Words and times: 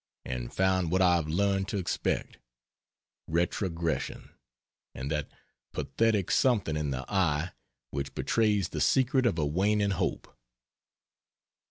And 0.25 0.51
found 0.51 0.89
what 0.89 1.03
I 1.03 1.17
have 1.17 1.27
learned 1.29 1.67
to 1.67 1.77
expect 1.77 2.39
retrogression, 3.27 4.31
and 4.95 5.11
that 5.11 5.29
pathetic 5.73 6.31
something 6.31 6.75
in 6.75 6.89
the 6.89 7.05
eye 7.07 7.51
which 7.91 8.15
betrays 8.15 8.69
the 8.69 8.81
secret 8.81 9.27
of 9.27 9.37
a 9.37 9.45
waning 9.45 9.91
hope. 9.91 10.35